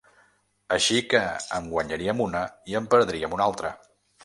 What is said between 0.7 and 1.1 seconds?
Així